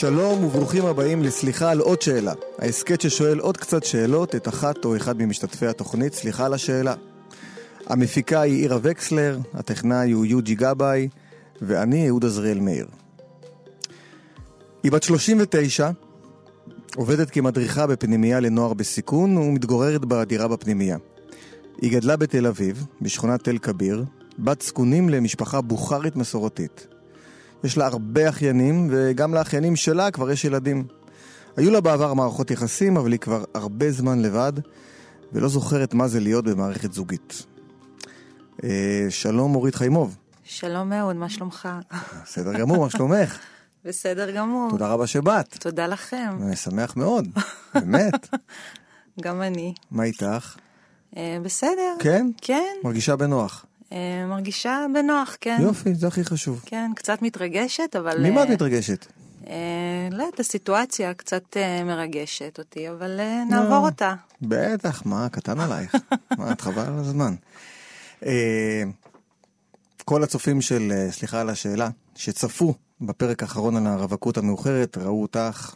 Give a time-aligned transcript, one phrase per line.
[0.00, 2.32] שלום וברוכים הבאים לסליחה על עוד שאלה.
[2.58, 6.94] ההסכת ששואל עוד קצת שאלות את אחת או אחד ממשתתפי התוכנית סליחה על השאלה.
[7.86, 11.08] המפיקה היא עירה וקסלר, הטכנאי הוא יוג'י גבאי,
[11.62, 12.86] ואני אהוד עזריאל מאיר.
[14.82, 15.90] היא בת 39,
[16.96, 20.96] עובדת כמדריכה בפנימייה לנוער בסיכון ומתגוררת בדירה בפנימייה.
[21.80, 24.04] היא גדלה בתל אביב, בשכונת תל כביר,
[24.38, 26.86] בת זקונים למשפחה בוכרית מסורתית.
[27.64, 30.84] יש לה הרבה אחיינים, וגם לאחיינים שלה כבר יש ילדים.
[31.56, 34.52] היו לה בעבר מערכות יחסים, אבל היא כבר הרבה זמן לבד,
[35.32, 37.46] ולא זוכרת מה זה להיות במערכת זוגית.
[38.64, 40.16] אה, שלום אורית חיימוב.
[40.44, 41.68] שלום אהוד, מה שלומך?
[42.22, 43.38] בסדר גמור, מה שלומך?
[43.84, 44.70] בסדר גמור.
[44.70, 45.56] תודה רבה שבאת.
[45.60, 46.38] תודה לכם.
[46.42, 47.28] אני שמח מאוד,
[47.74, 48.28] באמת.
[49.22, 49.74] גם אני.
[49.90, 50.56] מה איתך?
[51.16, 51.96] אה, בסדר.
[51.98, 52.30] כן?
[52.42, 52.74] כן.
[52.84, 53.64] מרגישה בנוח.
[53.92, 55.58] אה, מרגישה בנוח, כן.
[55.62, 56.62] יופי, זה הכי חשוב.
[56.66, 58.30] כן, קצת מתרגשת, אבל...
[58.30, 59.06] ממה את אה, מתרגשת?
[59.46, 64.14] אה, לא יודעת, הסיטואציה קצת מרגשת אותי, אבל אה, נעבור אותה.
[64.42, 65.96] בטח, מה, קטן עלייך.
[66.38, 67.34] מה, את חבל על הזמן.
[70.04, 75.74] כל הצופים של, סליחה על השאלה, שצפו בפרק האחרון על הרווקות המאוחרת, ראו אותך,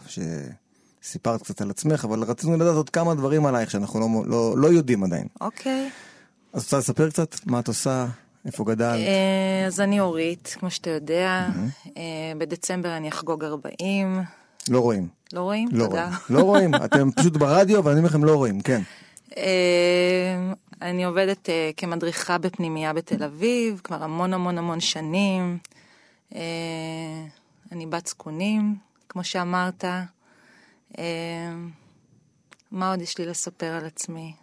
[1.02, 4.66] שסיפרת קצת על עצמך, אבל רצינו לדעת עוד כמה דברים עלייך שאנחנו לא, לא, לא
[4.66, 5.26] יודעים עדיין.
[5.40, 5.90] אוקיי.
[6.54, 8.06] אז רוצה לספר קצת מה את עושה,
[8.46, 9.00] איפה גדלת?
[9.00, 11.48] אה, אז אני אורית, כמו שאתה יודע.
[11.96, 14.22] אה, בדצמבר אני אחגוג 40.
[14.68, 15.08] לא רואים.
[15.32, 15.68] לא רואים?
[15.72, 16.04] לא תודה.
[16.04, 16.18] רואים.
[16.30, 18.82] לא רואים, אתם פשוט ברדיו, ואני אומר לכם לא רואים, כן.
[19.36, 25.58] אה, אני עובדת כמדריכה בפנימייה בתל אביב, כבר המון המון המון שנים.
[27.72, 28.76] אני בת זקונים,
[29.08, 29.84] כמו שאמרת.
[32.70, 34.34] מה עוד יש לי לספר על עצמי?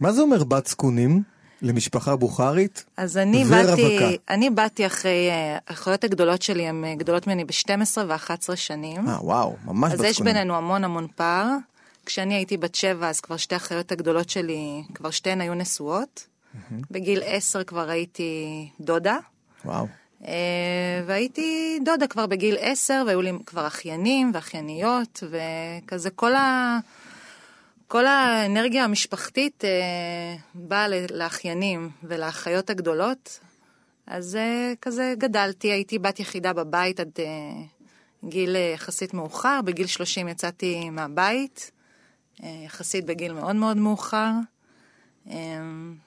[0.00, 1.22] מה זה אומר בת זקונים
[1.62, 2.84] למשפחה בוכרית?
[2.96, 3.76] אז אני ורווקה.
[3.76, 9.08] באתי, אני באתי אחרי, אה, האחיות הגדולות שלי הן אה, גדולות ממני ב-12 ו-11 שנים.
[9.08, 10.02] אה, וואו, ממש אז.
[10.02, 11.56] יש בינינו המון המון פער.
[12.06, 16.26] כשאני הייתי בת שבע, אז כבר שתי האחיות הגדולות שלי, כבר שתיהן היו נשואות.
[16.90, 19.16] בגיל עשר כבר הייתי דודה.
[19.64, 19.86] וואו.
[20.26, 26.78] אה, והייתי דודה כבר בגיל עשר, והיו לי כבר אחיינים ואחייניות, וכזה כל ה...
[27.88, 29.70] כל האנרגיה המשפחתית אה,
[30.54, 33.40] באה לאחיינים ולאחיות הגדולות.
[34.06, 37.24] אז אה, כזה גדלתי, הייתי בת יחידה בבית עד אה,
[38.24, 39.60] גיל אה, יחסית מאוחר.
[39.64, 41.70] בגיל 30 יצאתי מהבית,
[42.42, 44.30] אה, יחסית בגיל מאוד מאוד מאוחר.
[45.30, 45.36] אה,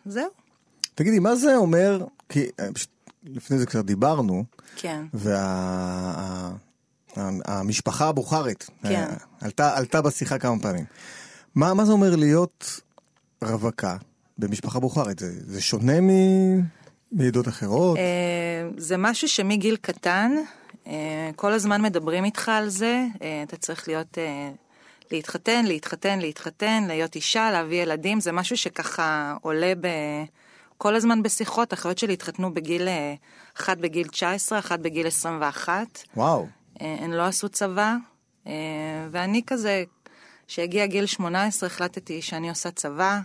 [0.05, 0.29] זהו,
[0.97, 2.89] תגידי, מה זה אומר, כי אה, פשוט
[3.23, 4.43] לפני זה קצת דיברנו,
[4.75, 5.05] כן.
[7.15, 8.89] והמשפחה הבוכרית כן.
[8.89, 10.85] אה, עלתה, עלתה בשיחה כמה פעמים.
[11.57, 12.81] מה, מה זה אומר להיות
[13.43, 13.97] רווקה
[14.37, 15.19] במשפחה בוכרית?
[15.19, 16.09] זה, זה שונה מ...
[17.11, 17.97] מעדות אחרות?
[17.97, 20.31] אה, זה משהו שמגיל קטן,
[20.87, 24.17] אה, כל הזמן מדברים איתך על זה, אה, אתה צריך להיות,
[25.11, 29.87] להתחתן, להתחתן, להתחתן, להיות אישה, להביא ילדים, זה משהו שככה עולה ב...
[30.77, 32.87] כל הזמן בשיחות, אחיות שלי התחתנו בגיל,
[33.57, 35.87] אחת בגיל 19, אחת בגיל 21,
[36.17, 36.47] וואו.
[36.79, 37.95] הן לא עשו צבא,
[39.11, 39.83] ואני כזה,
[40.47, 43.19] כשהגיע גיל 18 החלטתי שאני עושה צבא,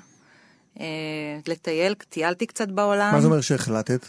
[0.81, 0.87] אה,
[1.47, 3.13] לטייל, טיילתי קצת בעולם.
[3.15, 4.07] מה זה אומר שהחלטת?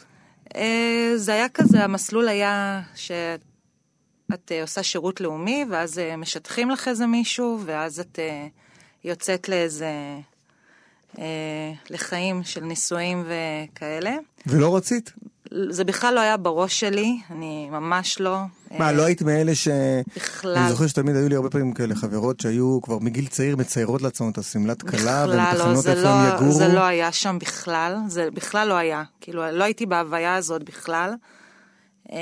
[0.56, 6.88] אה, זה היה כזה, המסלול היה שאת אה, עושה שירות לאומי, ואז אה, משטחים לך
[6.88, 8.47] איזה מישהו, ואז את אה,
[9.03, 10.19] יוצאת לאיזה...
[11.19, 14.16] אה, לחיים של נישואים וכאלה.
[14.47, 15.13] ולא רצית?
[15.69, 18.38] זה בכלל לא היה בראש שלי, אני ממש לא.
[18.72, 19.68] מה, אה, לא היית מאלה ש...
[20.16, 20.58] בכלל.
[20.58, 24.30] אני זוכר שתמיד היו לי הרבה פעמים כאלה חברות שהיו כבר מגיל צעיר מציירות לעצמן
[24.30, 26.52] את השמלת כלה, לא, מתכננות זה איפה לא, הם יגורו.
[26.52, 29.03] זה לא היה שם בכלל, זה בכלל לא היה.
[29.22, 31.14] כאילו, לא הייתי בהוויה הזאת בכלל.
[32.12, 32.18] אמ,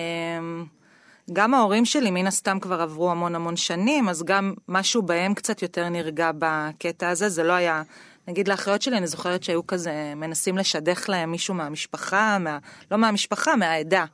[1.34, 5.62] גם ההורים שלי, מן הסתם, כבר עברו המון המון שנים, אז גם משהו בהם קצת
[5.62, 7.84] יותר נרגע בקטע הזה, זה לא היה...
[8.32, 12.58] נגיד לאחיות שלי, אני זוכרת שהיו כזה, מנסים לשדך להם מישהו מהמשפחה, מה,
[12.92, 14.06] לא מהמשפחה, מהעדה.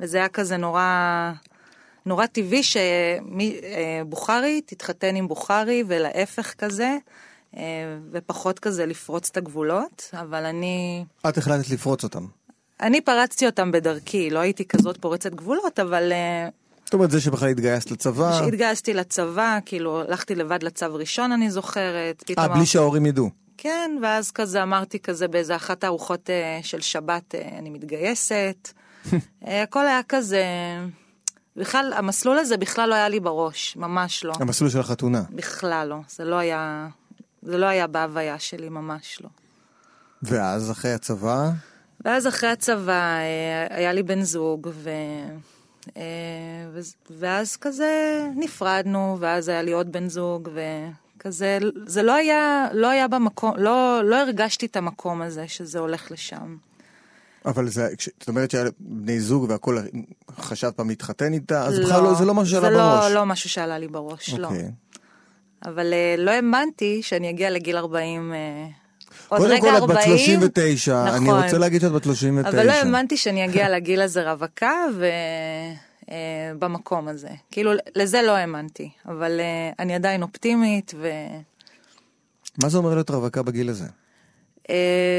[0.00, 1.32] וזה היה כזה נורא,
[2.06, 6.96] נורא טבעי שבוכרי תתחתן עם בוכרי, ולהפך כזה,
[7.56, 7.62] אה,
[8.12, 11.04] ופחות כזה לפרוץ את הגבולות, אבל אני...
[11.28, 12.26] את החלטת לפרוץ אותם.
[12.80, 16.48] אני פרצתי אותם בדרכי, לא הייתי כזאת פורצת גבולות, אבל אה,
[16.84, 18.32] זאת אומרת, זה שבכלל התגייסת לצבא...
[18.32, 22.24] כשהתגייסתי לצבא, כאילו, הלכתי לבד לצו ראשון, אני זוכרת.
[22.38, 23.43] אה, בלי שההורים ידעו.
[23.64, 28.68] כן, ואז כזה אמרתי כזה באיזה אחת הארוחות אה, של שבת, אה, אני מתגייסת.
[29.46, 30.44] אה, הכל היה כזה...
[31.56, 34.32] בכלל, המסלול הזה בכלל לא היה לי בראש, ממש לא.
[34.40, 35.22] המסלול של החתונה.
[35.30, 35.96] בכלל לא.
[36.08, 36.88] זה לא היה...
[37.42, 39.28] זה לא היה בהוויה שלי, ממש לא.
[40.22, 41.50] ואז, אחרי הצבא,
[42.04, 46.02] ואז אחרי הצבא אה, היה לי בן זוג, אה,
[47.10, 50.48] ואז- כזה נפרדנו, ואז היה לי עוד בן זוג,
[51.24, 56.10] וכזה, זה לא היה, לא היה במקום, לא, לא הרגשתי את המקום הזה שזה הולך
[56.10, 56.56] לשם.
[57.46, 57.88] אבל זה,
[58.20, 59.78] זאת אומרת שהיה בני זוג והכל,
[60.38, 63.04] חשבת פעם להתחתן איתה, אז בכלל לא, זה לא משהו שעלה זה בראש.
[63.04, 64.46] לא, לא משהו שעלה לי בראש, לא.
[64.46, 64.70] אוקיי.
[65.64, 68.66] אבל אה, לא האמנתי שאני אגיע לגיל 40, אה,
[69.28, 69.98] עוד קודם רגע כל, את 40.
[69.98, 71.42] בת 39, אני נכון.
[71.42, 72.48] רוצה להגיד שאת בת 39.
[72.48, 74.72] אבל לא האמנתי שאני אגיע לגיל הזה רווקה
[76.08, 77.30] ובמקום הזה.
[77.50, 78.90] כאילו, לזה לא האמנתי.
[79.06, 81.40] אבל אה, אני עדיין אופטימית, וזה
[82.62, 83.86] מה זה אומר להיות רווקה בגיל הזה?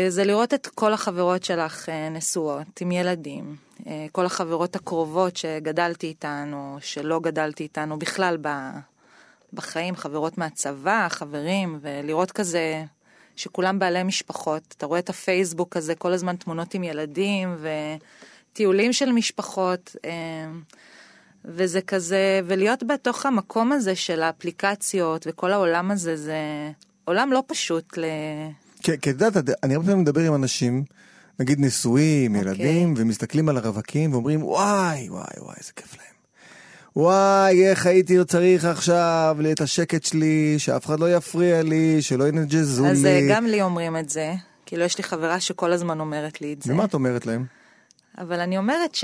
[0.10, 3.56] זה לראות את כל החברות שלך אה, נשואות, עם ילדים.
[3.88, 8.78] אה, כל החברות הקרובות שגדלתי איתן, או שלא גדלתי איתן, או בכלל ב-
[9.54, 12.84] בחיים, חברות מהצבא, חברים, ולראות כזה
[13.36, 14.74] שכולם בעלי משפחות.
[14.78, 17.56] אתה רואה את הפייסבוק הזה, כל הזמן תמונות עם ילדים,
[18.56, 19.96] וטיולים של משפחות.
[20.06, 20.12] אה,
[21.46, 26.38] וזה כזה, ולהיות בתוך המקום הזה של האפליקציות וכל העולם הזה, זה
[27.06, 28.06] עולם לא פשוט ל...
[28.84, 30.84] כי כי את יודעת, אני הרבה פעמים מדבר עם אנשים,
[31.40, 32.52] נגיד נשואים, אוקיי.
[32.52, 36.16] ילדים, ומסתכלים על הרווקים ואומרים, וואי, וואי, וואי, איזה כיף להם.
[36.96, 42.88] וואי, איך הייתי צריך עכשיו את השקט שלי, שאף אחד לא יפריע לי, שלא ינג'זו
[42.88, 43.28] אז אה, לי.
[43.30, 44.34] גם לי אומרים את זה,
[44.66, 46.74] כאילו יש לי חברה שכל הזמן אומרת לי את זה.
[46.74, 47.46] ומה את אומרת להם?
[48.18, 49.04] אבל אני אומרת ש...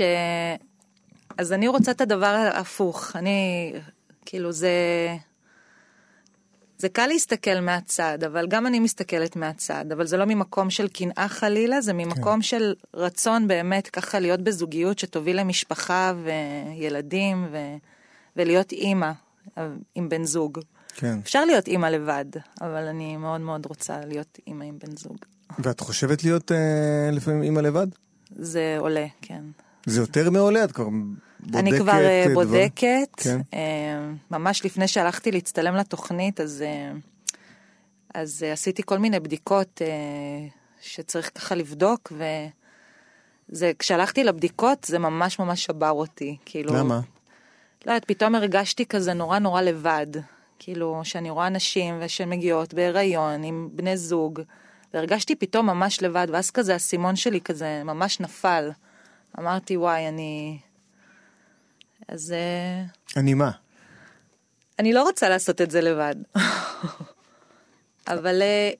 [1.38, 3.16] אז אני רוצה את הדבר ההפוך.
[3.16, 3.72] אני,
[4.26, 4.70] כאילו זה...
[6.78, 11.26] זה קל להסתכל מהצד, אבל גם אני מסתכלת מהצד, אבל זה לא ממקום של קנאה
[11.28, 12.42] חלילה, זה ממקום כן.
[12.42, 17.58] של רצון באמת ככה להיות בזוגיות שתוביל למשפחה וילדים ו...
[18.36, 19.12] ולהיות אימא
[19.94, 20.58] עם בן זוג.
[20.94, 21.18] כן.
[21.22, 22.24] אפשר להיות אימא לבד,
[22.60, 25.16] אבל אני מאוד מאוד רוצה להיות אימא עם בן זוג.
[25.58, 27.86] ואת חושבת להיות אה, לפעמים אימא לבד?
[28.36, 29.42] זה עולה, כן.
[29.86, 30.64] זה יותר מעולה?
[30.64, 30.88] את כבר
[31.40, 31.56] בודקת?
[31.58, 33.40] אני כבר אה, דבר- בודקת, כן.
[33.54, 36.92] אה, ממש לפני שהלכתי להצטלם לתוכנית, אז, אה,
[38.14, 39.88] אז אה, עשיתי כל מיני בדיקות אה,
[40.80, 42.12] שצריך ככה לבדוק,
[43.50, 46.74] וזה, כשהלכתי לבדיקות זה ממש ממש שבר אותי, כאילו...
[46.74, 47.00] למה?
[47.86, 50.06] לא יודעת, פתאום הרגשתי כזה נורא נורא לבד.
[50.64, 54.40] כאילו, שאני רואה נשים ושהן מגיעות בהיריון עם בני זוג,
[54.94, 58.70] והרגשתי פתאום ממש לבד, ואז כזה האסימון שלי כזה ממש נפל.
[59.38, 60.58] אמרתי, וואי, אני...
[62.08, 62.84] אז אה,
[63.20, 63.50] אני מה?
[64.78, 66.14] אני לא רוצה לעשות את זה לבד.
[68.08, 68.70] אבל אה,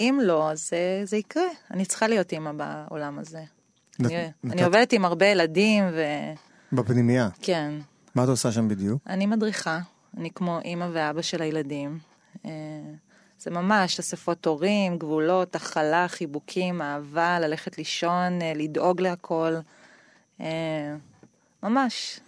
[0.00, 1.42] אם לא, אז אה, זה יקרה.
[1.70, 3.42] אני צריכה להיות אימא בעולם הזה.
[3.98, 5.84] נת- אני, נתת- אני עובדת עם הרבה ילדים,
[6.72, 7.28] בפנימייה.
[7.40, 7.72] וכן.
[8.14, 9.02] מה את עושה שם בדיוק?
[9.06, 9.78] אני מדריכה,
[10.16, 11.98] אני כמו אימא ואבא של הילדים.
[13.40, 19.54] זה ממש אספות הורים, גבולות, הכלה, חיבוקים, אהבה, ללכת לישון, אה, לדאוג להכל.
[20.40, 20.94] אה,
[21.62, 22.20] ממש,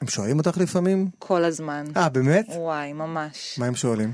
[0.00, 1.08] הם שואלים אותך לפעמים?
[1.18, 1.84] כל הזמן.
[1.96, 2.46] אה, באמת?
[2.48, 3.58] וואי, ממש.
[3.58, 4.12] מה הם שואלים?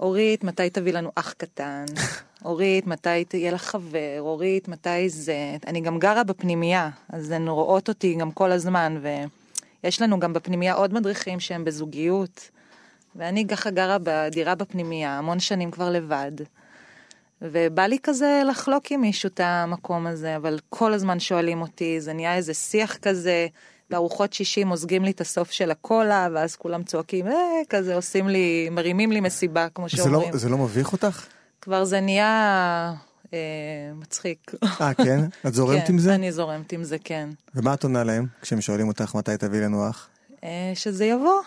[0.00, 1.84] אורית, מתי תביא לנו אח קטן?
[2.44, 4.18] אורית, מתי תהיה לך חבר?
[4.18, 5.56] אורית, מתי זה?
[5.66, 9.00] אני גם גרה בפנימייה, אז הן רואות אותי גם כל הזמן,
[9.82, 12.50] ויש לנו גם בפנימייה עוד מדריכים שהם בזוגיות,
[13.16, 16.32] ואני ככה גרה בדירה בפנימייה, המון שנים כבר לבד.
[17.42, 22.12] ובא לי כזה לחלוק עם מישהו את המקום הזה, אבל כל הזמן שואלים אותי, זה
[22.12, 23.46] נהיה איזה שיח כזה,
[23.90, 27.32] בארוחות שישי מוזגים לי את הסוף של הקולה, ואז כולם צועקים, אה,
[27.68, 30.32] כזה עושים לי, מרימים לי מסיבה, כמו זה שאומרים.
[30.32, 31.26] לא, זה לא מביך אותך?
[31.60, 32.94] כבר זה נהיה
[33.34, 33.38] אה,
[33.94, 34.52] מצחיק.
[34.80, 35.20] אה, כן?
[35.46, 36.14] את זורמת כן, עם זה?
[36.14, 37.28] אני זורמת עם זה, כן.
[37.54, 40.08] ומה את עונה להם כשהם שואלים אותך מתי תביא לנו אח?
[40.44, 41.40] אה, שזה יבוא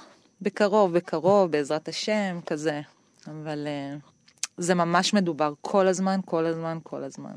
[0.43, 2.81] בקרוב, בקרוב, בעזרת השם, כזה.
[3.27, 3.97] אבל אה,
[4.57, 7.35] זה ממש מדובר כל הזמן, כל הזמן, כל הזמן.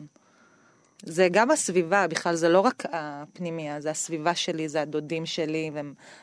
[1.02, 5.70] זה גם הסביבה, בכלל זה לא רק הפנימיה, זה הסביבה שלי, זה הדודים שלי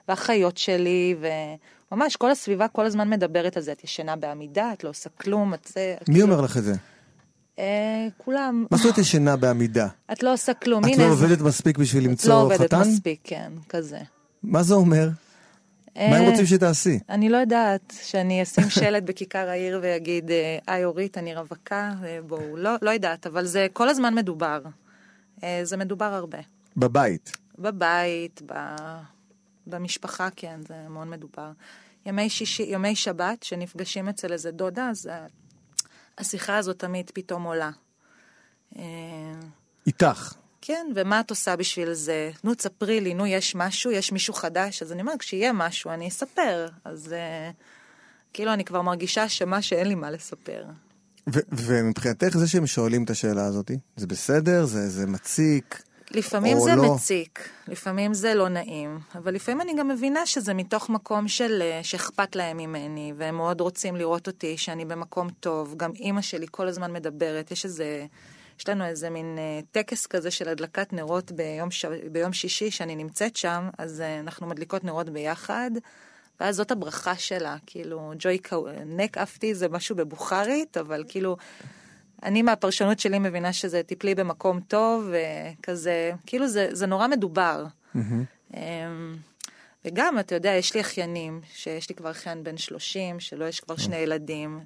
[0.08, 1.16] והאחיות שלי,
[1.92, 3.72] וממש כל הסביבה כל הזמן מדברת על זה.
[3.72, 5.96] את ישנה בעמידה, את לא עושה כלום, את זה...
[6.08, 6.74] מי אומר לך את זה?
[7.60, 8.66] אה, כולם.
[8.72, 9.88] מה זאת אומרת ישנה בעמידה?
[10.12, 10.98] את לא עושה כלום, את.
[10.98, 12.80] לא עובדת מספיק בשביל לא למצוא עובדת חתן?
[12.80, 14.00] מספיק, כן, כזה.
[14.44, 15.10] מה זה אומר?
[15.96, 17.00] מה הם אה, רוצים שתעשי?
[17.10, 22.20] אני לא יודעת, שאני אשים שלט בכיכר העיר ויגיד, אה, היי אורית, אני רווקה, אה,
[22.28, 24.62] בואו, לא, לא יודעת, אבל זה כל הזמן מדובר.
[25.64, 26.38] זה מדובר הרבה.
[26.78, 27.38] בבית.
[27.60, 28.54] בבית, ב...
[29.68, 31.52] במשפחה, כן, זה מאוד מדובר.
[32.06, 35.10] ימי שישי, ימי שבת, שנפגשים אצל איזה דודה, אז
[36.18, 37.72] השיחה הזאת תמיד פתאום עולה.
[39.88, 40.34] איתך.
[40.66, 42.32] כן, ומה את עושה בשביל זה?
[42.44, 44.82] נו, תספרי לי, נו, יש משהו, יש מישהו חדש?
[44.82, 46.68] אז אני אומרת, כשיהיה משהו, אני אספר.
[46.86, 47.52] אז אה,
[48.34, 50.64] כאילו, אני כבר מרגישה אשמה שאין לי מה לספר.
[51.52, 54.66] ומבחינתך זה שהם שואלים את השאלה הזאת, זה בסדר?
[54.66, 55.84] זה, זה מציק?
[56.12, 56.96] לפעמים זה לא?
[56.96, 61.80] מציק, לפעמים זה לא נעים, אבל לפעמים אני גם מבינה שזה מתוך מקום של אה,
[61.84, 65.74] שאכפת להם ממני, והם מאוד רוצים לראות אותי, שאני במקום טוב.
[65.78, 68.06] גם אימא שלי כל הזמן מדברת, יש איזה,
[68.60, 71.86] יש לנו איזה מין אה, טקס כזה של הדלקת נרות ביום, ש...
[72.12, 75.72] ביום שישי, שאני נמצאת שם, אז אה, אנחנו מדליקות נרות ביחד.
[76.40, 78.68] ואז זאת הברכה שלה, כאילו, ג'וי קאו...
[78.86, 81.38] נק אפתי זה משהו בבוכרית, אבל כאילו,
[82.24, 87.66] אני מהפרשנות שלי מבינה שזה טיפלי במקום טוב, וכזה, כאילו זה, זה נורא מדובר.
[88.54, 89.16] אמ,
[89.86, 93.76] וגם, אתה יודע, יש לי אחיינים, שיש לי כבר אחיין בן 30, שלו יש כבר
[93.76, 94.60] שני ילדים.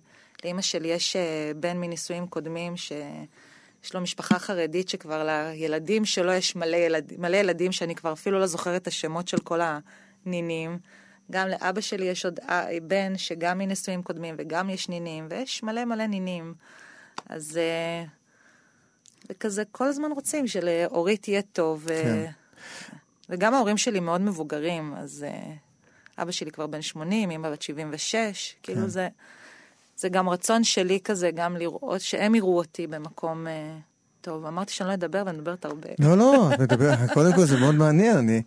[0.44, 2.74] לאימא שלי יש אה, בן מנישואים קודמים,
[3.88, 8.40] שיש לו משפחה חרדית שכבר לילדים שלו יש מלא, ילד, מלא ילדים, שאני כבר אפילו
[8.40, 9.60] לא זוכרת את השמות של כל
[10.26, 10.80] הנינים.
[11.32, 15.86] גם לאבא שלי יש עוד אה, בן שגם מנישואים קודמים וגם יש נינים, ויש מלא
[15.86, 16.54] מלא נינים.
[17.30, 18.04] אז אה,
[19.30, 21.88] וכזה כל הזמן רוצים שלאורית יהיה טוב.
[21.88, 22.26] כן.
[23.30, 25.54] וגם ההורים שלי מאוד מבוגרים, אז אה,
[26.18, 28.88] אבא שלי כבר בן 80, אמא בת 76, כאילו כן.
[28.88, 29.08] זה,
[29.98, 33.78] זה גם רצון שלי כזה, גם לראות, שהם יראו אותי במקום אה,
[34.22, 34.46] טוב.
[34.46, 35.90] אמרתי שאני לא אדבר ואני מדברת הרבה.
[36.00, 38.42] לא, לא, את מדבר, קודם כל זה מאוד מעניין, אני,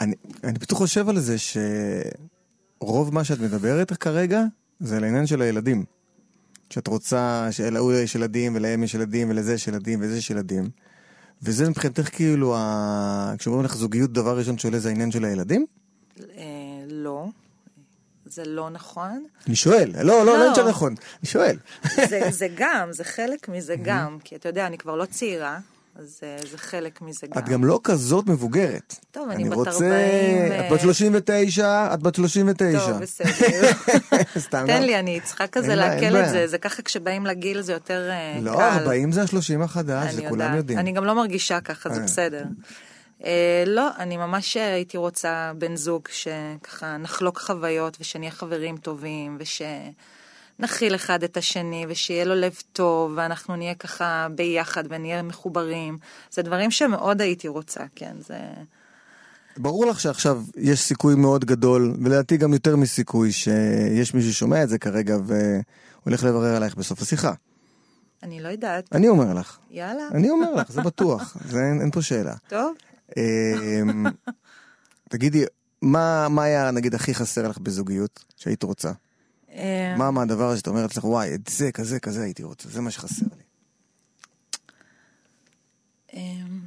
[0.00, 4.42] אני, אני פשוט חושב על זה שרוב מה שאת מדברת כרגע
[4.80, 5.84] זה על העניין של הילדים.
[6.70, 10.70] שאת רוצה שלהוא יש ילדים ולהם יש ילדים ולזה יש ילדים ולזה יש ילדים.
[11.42, 13.34] וזה מבחינתך כאילו, ה...
[13.38, 15.66] כשאומרים לך זוגיות, דבר ראשון שעולה זה העניין של הילדים?
[18.38, 19.24] אה, לא, זה לא נכון.
[19.46, 20.38] אני שואל, לא, לא, לא.
[20.38, 21.56] לא נשאר נכון, אני שואל.
[22.08, 25.58] זה, זה גם, זה חלק מזה גם, כי אתה יודע, אני כבר לא צעירה,
[25.96, 27.38] אז אה, זה חלק מזה גם.
[27.38, 28.96] את גם לא כזאת מבוגרת.
[29.10, 29.70] טוב, אני בת רוצה...
[29.70, 32.86] 40, את בת 39, את בת 39.
[32.86, 33.70] טוב, בסדר.
[34.38, 34.86] סתם תן לא.
[34.86, 36.30] לי, אני צריכה כזה לעכל את.
[36.30, 38.44] זה, זה ככה כשבאים לגיל זה יותר אה, קל.
[38.44, 40.56] לא, 40 זה ה-30 החדש, אני זה כולם.
[40.56, 40.78] יודעים.
[40.78, 42.04] אני גם לא מרגישה ככה, זה אה.
[42.04, 42.44] בסדר.
[43.24, 50.94] אה, לא, אני ממש הייתי רוצה בן זוג שככה נחלוק חוויות ושנהיה חברים טובים ושנכיל
[50.94, 55.98] אחד את השני ושיהיה לו לב טוב ואנחנו נהיה ככה ביחד ונהיה מחוברים.
[56.30, 58.38] זה דברים שמאוד הייתי רוצה, כן, זה...
[59.56, 64.68] ברור לך שעכשיו יש סיכוי מאוד גדול, ולדעתי גם יותר מסיכוי, שיש מישהו ששומע את
[64.68, 67.32] זה כרגע והולך לברר עלייך בסוף השיחה.
[68.22, 68.88] אני לא יודעת.
[68.92, 72.34] אני אומר לך, יאללה, אני אומר לך, זה בטוח, זה אין, אין פה שאלה.
[72.48, 72.74] טוב.
[73.16, 74.06] אמ,
[75.08, 75.44] תגידי,
[75.82, 78.92] מה, מה היה נגיד הכי חסר לך בזוגיות שהיית רוצה?
[79.52, 82.68] אה, מה, מה הדבר הזה שאת אומרת לך, וואי, את זה, כזה, כזה הייתי רוצה,
[82.68, 83.42] זה מה שחסר לי.
[86.12, 86.60] אמ,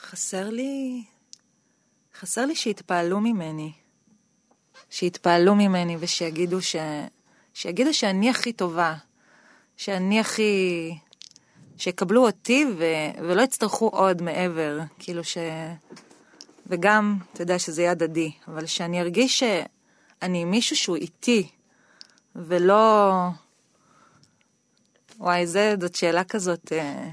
[0.00, 1.04] חסר לי,
[2.18, 3.72] חסר לי שיתפעלו ממני.
[4.90, 6.76] שיתפעלו ממני ושיגידו ש...
[7.54, 8.96] שיגידו שאני הכי טובה.
[9.76, 10.94] שאני הכי...
[11.80, 12.84] שיקבלו אותי ו...
[13.22, 14.78] ולא יצטרכו עוד מעבר.
[14.98, 15.38] כאילו ש...
[16.66, 21.48] וגם, אתה יודע שזה יהיה הדדי, אבל שאני ארגיש שאני עם מישהו שהוא איתי,
[22.36, 23.12] ולא...
[25.18, 27.08] וואי, זה, זאת שאלה כזאת, אה,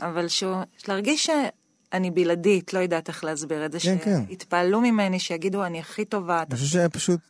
[0.00, 0.56] אבל שהוא,
[0.88, 4.26] להרגיש שאני בלעדית, לא יודעת איך להסביר את זה, כן, כן.
[4.28, 7.20] שיתפעלו ממני, שיגידו, אני הכי טובה, אני חושב שפשוט,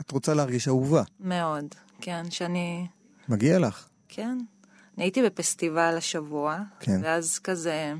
[0.00, 1.02] את רוצה להרגיש אהובה.
[1.20, 1.64] מאוד,
[2.00, 2.86] כן, שאני,
[3.28, 3.88] מגיע לך.
[4.08, 4.38] כן.
[4.98, 7.00] הייתי בפסטיבל השבוע, כן.
[7.02, 7.92] ואז כזה,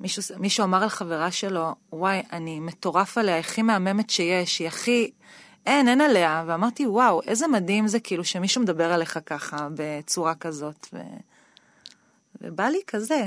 [0.00, 5.10] מישהו, מישהו אמר על חברה שלו, וואי, אני מטורף עליה, הכי מהממת שיש, היא הכי...
[5.66, 6.44] אין, אין עליה.
[6.46, 10.86] ואמרתי, וואו, איזה מדהים זה כאילו שמישהו מדבר עליך ככה, בצורה כזאת.
[10.92, 10.98] ו...
[12.40, 13.26] ובא לי כזה.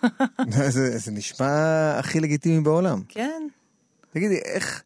[0.68, 1.48] זה, זה נשמע
[1.98, 3.02] הכי לגיטימי בעולם.
[3.08, 3.42] כן.
[4.10, 4.82] תגידי, איך...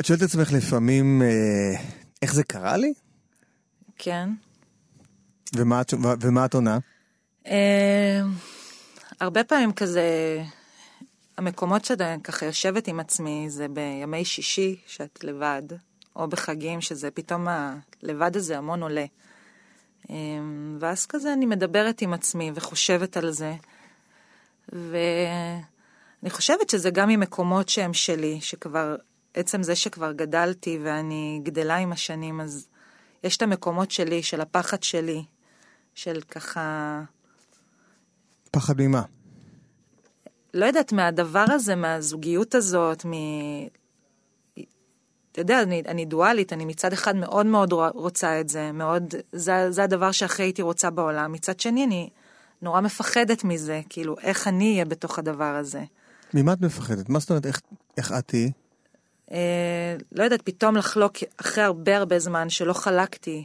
[0.00, 1.80] את שואלת את עצמך לפעמים, אה,
[2.22, 2.92] איך זה קרה לי?
[3.98, 4.28] כן.
[5.54, 5.82] ומה
[6.20, 6.78] ומה את עונה?
[7.46, 8.20] אה,
[9.20, 10.02] הרבה פעמים כזה,
[11.38, 15.62] המקומות שאתה ככה יושבת עם עצמי זה בימי שישי, שאת לבד,
[16.16, 19.04] או בחגים, שזה פתאום הלבד הזה המון עולה.
[20.10, 20.16] אה,
[20.78, 23.54] ואז כזה אני מדברת עם עצמי וחושבת על זה.
[24.72, 28.96] ואני חושבת שזה גם ממקומות שהם שלי, שכבר,
[29.34, 32.68] עצם זה שכבר גדלתי ואני גדלה עם השנים, אז
[33.24, 35.24] יש את המקומות שלי, של הפחד שלי,
[35.94, 37.00] של ככה,
[38.50, 39.02] פחד ממה?
[40.54, 43.12] לא יודעת, מהדבר הזה, מהזוגיות הזאת, מ...
[45.32, 49.70] אתה יודע, אני, אני דואלית, אני מצד אחד מאוד מאוד רוצה את זה, מאוד, זה,
[49.70, 51.32] זה הדבר שהכי הייתי רוצה בעולם.
[51.32, 52.08] מצד שני, אני
[52.62, 55.84] נורא מפחדת מזה, כאילו, איך אני אהיה בתוך הדבר הזה.
[56.34, 57.08] ממה את מפחדת?
[57.08, 57.60] מה זאת אומרת, איך,
[57.98, 58.52] איך את תהיי?
[59.32, 63.44] אה, לא יודעת, פתאום לחלוק אחרי הרבה הרבה זמן שלא חלקתי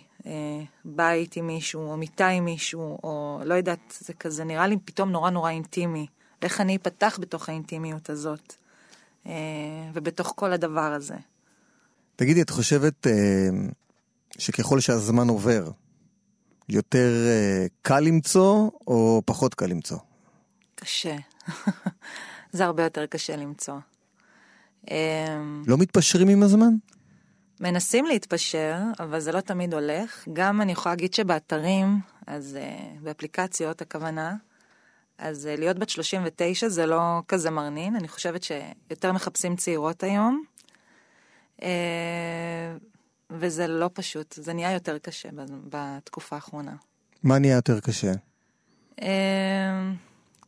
[0.85, 5.11] בית עם מישהו, או מיטה עם מישהו, או לא יודעת, זה כזה נראה לי פתאום
[5.11, 6.07] נורא נורא אינטימי.
[6.41, 8.53] ואיך אני אפתח בתוך האינטימיות הזאת,
[9.25, 9.31] אה,
[9.93, 11.15] ובתוך כל הדבר הזה.
[12.15, 13.49] תגידי, את חושבת אה,
[14.37, 15.71] שככל שהזמן עובר,
[16.69, 19.97] יותר אה, קל למצוא או פחות קל למצוא?
[20.75, 21.15] קשה.
[22.53, 23.77] זה הרבה יותר קשה למצוא.
[24.91, 26.73] אה, לא מתפשרים עם הזמן?
[27.59, 30.27] מנסים להתפשר, אבל זה לא תמיד הולך.
[30.33, 34.35] גם אני יכולה להגיד שבאתרים, אז uh, באפליקציות הכוונה,
[35.17, 40.43] אז uh, להיות בת 39 זה לא כזה מרנין, אני חושבת שיותר מחפשים צעירות היום.
[41.57, 41.63] Uh,
[43.29, 45.29] וזה לא פשוט, זה נהיה יותר קשה
[45.69, 46.75] בתקופה האחרונה.
[47.23, 48.11] מה נהיה יותר קשה?
[48.99, 49.03] Uh,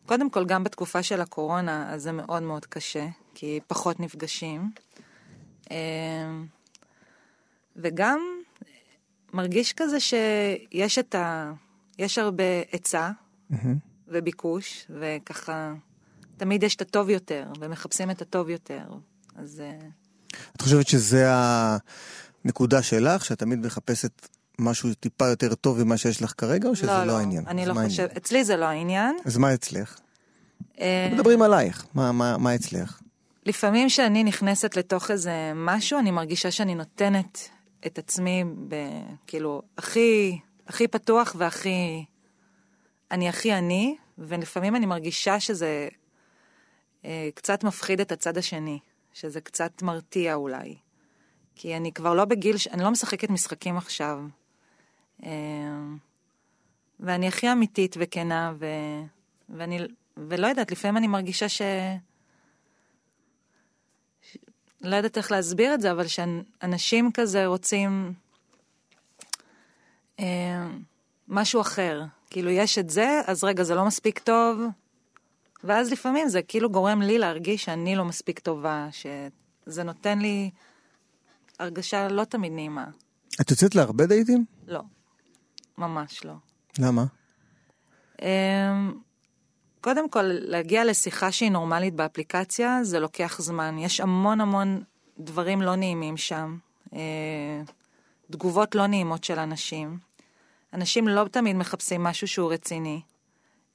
[0.05, 4.71] קודם כל, גם בתקופה של הקורונה, אז זה מאוד מאוד קשה, כי פחות נפגשים.
[7.81, 8.19] וגם
[9.33, 11.51] מרגיש כזה שיש את ה...
[11.99, 13.09] יש הרבה היצע
[13.51, 13.55] mm-hmm.
[14.07, 15.73] וביקוש, וככה
[16.37, 18.83] תמיד יש את הטוב יותר, ומחפשים את הטוב יותר.
[19.35, 19.61] אז...
[19.65, 19.87] אה,
[20.55, 21.25] את חושבת שזה
[22.45, 24.27] הנקודה שלך, שאת תמיד מחפשת
[24.59, 27.43] משהו טיפה יותר טוב ממה שיש לך כרגע, או שזה לא, לא, לא העניין?
[27.47, 29.17] אני לא חושבת, אצלי זה לא העניין.
[29.25, 29.99] אז מה אצלך?
[30.79, 32.99] אה, מדברים עלייך, מה, מה, מה אצלך?
[33.45, 37.49] לפעמים כשאני נכנסת לתוך איזה משהו, אני מרגישה שאני נותנת
[37.85, 38.75] את עצמי, ב,
[39.27, 42.05] כאילו, הכי, הכי פתוח והכי...
[43.11, 45.87] אני הכי אני, ולפעמים אני מרגישה שזה
[47.05, 48.79] אה, קצת מפחיד את הצד השני,
[49.13, 50.75] שזה קצת מרתיע אולי.
[51.55, 52.55] כי אני כבר לא בגיל.
[52.71, 54.19] אני לא משחקת משחקים עכשיו.
[55.23, 55.29] אה,
[56.99, 58.65] ואני הכי אמיתית וכנה, ו...
[59.49, 59.79] ואני,
[60.17, 61.61] ולא יודעת, לפעמים אני מרגישה ש...
[64.81, 68.13] לא יודעת איך להסביר את זה, אבל שאנשים כזה רוצים
[70.19, 70.67] אה,
[71.27, 72.03] משהו אחר.
[72.29, 74.59] כאילו, יש את זה, אז רגע, זה לא מספיק טוב,
[75.63, 80.49] ואז לפעמים זה כאילו גורם לי להרגיש שאני לא מספיק טובה, שזה נותן לי
[81.59, 82.85] הרגשה לא תמיד נעימה.
[83.41, 84.45] את יוצאת להרבה דייטים?
[84.67, 84.81] לא,
[85.77, 86.33] ממש לא.
[86.79, 87.05] למה?
[88.21, 88.89] אה,
[89.89, 93.77] קודם כל, להגיע לשיחה שהיא נורמלית באפליקציה, זה לוקח זמן.
[93.79, 94.83] יש המון המון
[95.19, 96.57] דברים לא נעימים שם,
[96.93, 97.61] אה,
[98.31, 99.97] תגובות לא נעימות של אנשים.
[100.73, 103.01] אנשים לא תמיד מחפשים משהו שהוא רציני,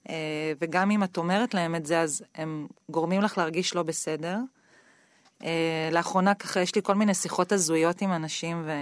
[0.08, 4.38] אה, וגם אם את אומרת להם את זה, אז הם גורמים לך להרגיש לא בסדר.
[5.44, 8.72] אה, לאחרונה ככה יש לי כל מיני שיחות הזויות עם אנשים, ו...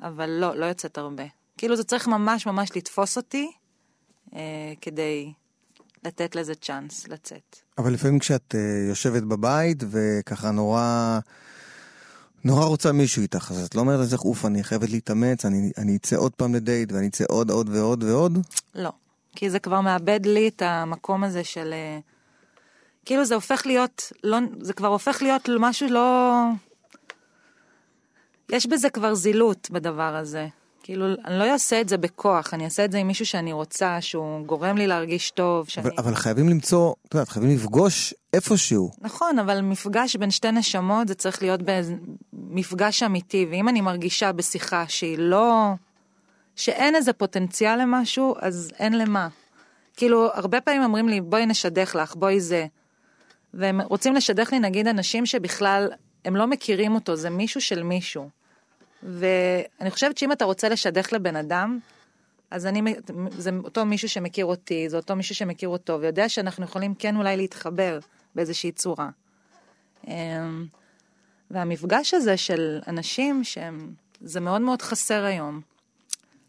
[0.00, 1.24] אבל לא, לא יוצאת הרבה.
[1.58, 3.59] כאילו זה צריך ממש ממש לתפוס אותי, אה,
[4.80, 5.32] כדי
[6.04, 7.56] לתת לזה צ'אנס לצאת.
[7.78, 11.18] אבל לפעמים כשאת אה, יושבת בבית וככה נורא...
[12.44, 15.96] נורא רוצה מישהו איתך, אז את לא אומרת לעצמך, אוף, אני חייבת להתאמץ, אני, אני
[15.96, 18.38] אצא עוד פעם לדייט ואני אצא עוד, עוד ועוד ועוד?
[18.74, 18.92] לא,
[19.36, 21.72] כי זה כבר מאבד לי את המקום הזה של...
[21.72, 21.98] אה,
[23.04, 26.34] כאילו זה הופך להיות, לא, זה כבר הופך להיות משהו לא...
[28.52, 30.48] יש בזה כבר זילות בדבר הזה.
[30.90, 34.00] כאילו, אני לא אעשה את זה בכוח, אני אעשה את זה עם מישהו שאני רוצה,
[34.00, 35.68] שהוא גורם לי להרגיש טוב.
[35.68, 35.88] שאני...
[35.88, 38.90] אבל, אבל חייבים למצוא, את יודעת, חייבים לפגוש איפשהו.
[39.00, 41.60] נכון, אבל מפגש בין שתי נשמות זה צריך להיות
[42.32, 45.72] במפגש אמיתי, ואם אני מרגישה בשיחה שהיא לא...
[46.56, 49.28] שאין איזה פוטנציאל למשהו, אז אין למה.
[49.96, 52.66] כאילו, הרבה פעמים אומרים לי, בואי נשדך לך, בואי זה.
[53.54, 55.88] והם רוצים לשדך לי, נגיד, אנשים שבכלל,
[56.24, 58.39] הם לא מכירים אותו, זה מישהו של מישהו.
[59.02, 61.78] ואני חושבת שאם אתה רוצה לשדך לבן אדם,
[62.50, 62.94] אז אני,
[63.30, 67.36] זה אותו מישהו שמכיר אותי, זה אותו מישהו שמכיר אותו, ויודע שאנחנו יכולים כן אולי
[67.36, 67.98] להתחבר
[68.34, 69.10] באיזושהי צורה.
[70.06, 70.66] אמ,
[71.50, 75.60] והמפגש הזה של אנשים שהם, זה מאוד מאוד חסר היום.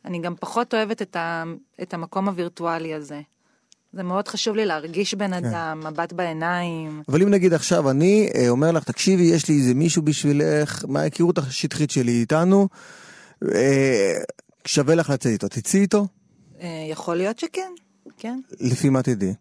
[0.06, 1.44] אני גם פחות אוהבת את, ה,
[1.82, 3.22] את המקום הווירטואלי הזה.
[3.93, 5.45] זה מאוד חשוב לי להרגיש בן כן.
[5.45, 7.04] אדם, מבט בעיניים.
[7.10, 11.38] אבל אם נגיד עכשיו אני אה, אומר לך, תקשיבי, יש לי איזה מישהו בשבילך, מההיכרות
[11.38, 12.67] השטחית שלי איתנו,
[13.56, 14.13] אה,
[14.65, 16.08] שווה לך לצאת איתו, תצאי איתו?
[16.62, 17.71] אה, יכול להיות שכן,
[18.17, 18.39] כן.
[18.60, 19.34] לפי מה תדעי?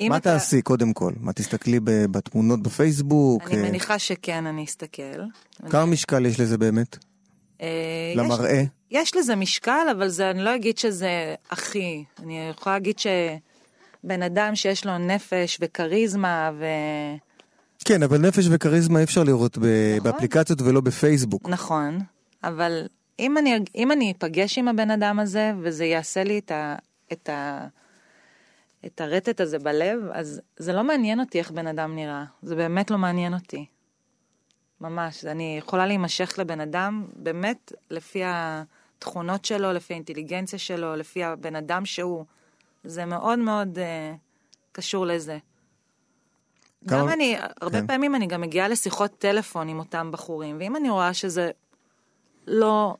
[0.00, 0.30] מה אתה...
[0.30, 1.12] תעשי קודם כל?
[1.20, 3.42] מה תסתכלי בתמונות בפייסבוק?
[3.46, 5.20] אני מניחה שכן, אני אסתכל.
[5.70, 5.90] כמה אני...
[5.90, 7.11] משקל יש לזה באמת?
[8.16, 8.60] למראה?
[8.60, 8.66] יש...
[8.90, 12.04] יש לזה משקל, אבל זה, אני לא אגיד שזה הכי.
[12.22, 16.64] אני יכולה להגיד שבן אדם שיש לו נפש וכריזמה ו...
[17.84, 19.64] כן, אבל נפש וכריזמה אי אפשר לראות ב...
[19.96, 20.12] נכון.
[20.12, 21.48] באפליקציות ולא בפייסבוק.
[21.48, 21.98] נכון,
[22.44, 22.86] אבל
[23.18, 26.74] אם אני, אם אני אפגש עם הבן אדם הזה וזה יעשה לי את, ה,
[27.12, 27.66] את, ה,
[28.86, 32.24] את הרטט הזה בלב, אז זה לא מעניין אותי איך בן אדם נראה.
[32.42, 33.66] זה באמת לא מעניין אותי.
[34.82, 35.24] ממש.
[35.24, 38.22] אני יכולה להימשך לבן אדם באמת לפי.
[39.02, 42.24] התכונות שלו, לפי האינטליגנציה שלו, לפי הבן אדם שהוא,
[42.84, 44.16] זה מאוד מאוד uh,
[44.72, 45.38] קשור לזה.
[46.88, 47.86] כמה- גם אני, הרבה כן.
[47.86, 51.50] פעמים אני גם מגיעה לשיחות טלפון עם אותם בחורים, ואם אני רואה שזה
[52.46, 52.96] לא,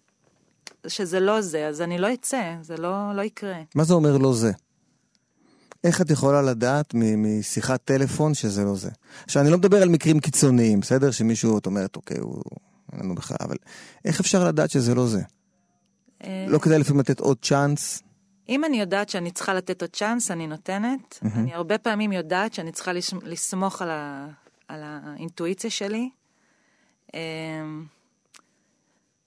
[0.87, 3.57] שזה לא זה, אז אני לא אצא, זה לא, לא יקרה.
[3.75, 4.51] מה זה אומר לא זה?
[5.85, 8.91] איך את יכולה לדעת משיחת טלפון שזה לא זה?
[9.25, 11.11] עכשיו, אני לא מדבר על מקרים קיצוניים, בסדר?
[11.11, 12.43] שמישהו, את אומרת, אוקיי, הוא...
[12.93, 13.57] אין לנו בכלל, אבל
[14.05, 15.23] איך אפשר לדעת שזה לא זה?
[16.25, 18.03] אה, לא כדאי לפעמים לתת עוד צ'אנס?
[18.49, 21.19] אם אני יודעת שאני צריכה לתת עוד צ'אנס, אני נותנת.
[21.37, 22.93] אני הרבה פעמים יודעת שאני צריכה
[23.23, 24.29] לסמוך על, ה,
[24.69, 26.11] על האינטואיציה שלי.
[27.15, 27.85] אמ,